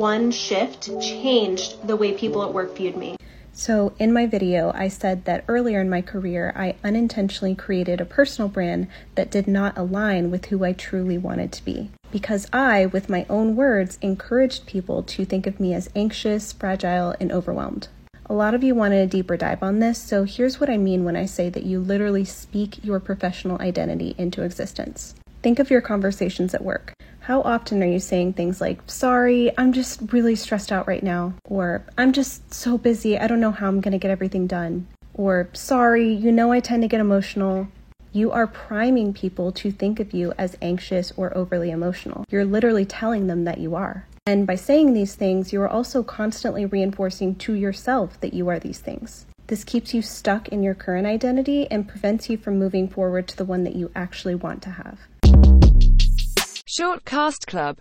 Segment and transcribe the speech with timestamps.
[0.00, 3.16] one shift changed the way people at work viewed me.
[3.52, 8.06] So, in my video, I said that earlier in my career, I unintentionally created a
[8.06, 11.90] personal brand that did not align with who I truly wanted to be.
[12.10, 17.14] Because I, with my own words, encouraged people to think of me as anxious, fragile,
[17.20, 17.88] and overwhelmed.
[18.24, 21.04] A lot of you wanted a deeper dive on this, so here's what I mean
[21.04, 25.14] when I say that you literally speak your professional identity into existence.
[25.42, 26.94] Think of your conversations at work.
[27.30, 31.34] How often are you saying things like, Sorry, I'm just really stressed out right now?
[31.44, 34.88] Or, I'm just so busy, I don't know how I'm going to get everything done?
[35.14, 37.68] Or, Sorry, you know I tend to get emotional.
[38.10, 42.24] You are priming people to think of you as anxious or overly emotional.
[42.30, 44.08] You're literally telling them that you are.
[44.26, 48.58] And by saying these things, you are also constantly reinforcing to yourself that you are
[48.58, 49.26] these things.
[49.46, 53.36] This keeps you stuck in your current identity and prevents you from moving forward to
[53.36, 54.98] the one that you actually want to have.
[56.80, 57.76] Short Cast Club